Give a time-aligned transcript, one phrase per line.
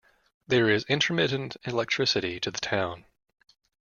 [0.47, 3.05] There is intermittent electricity to the town.